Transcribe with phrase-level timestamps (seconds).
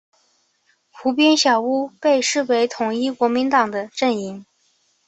[0.89, 4.43] 湖边小屋被视为统一国民党的阵营。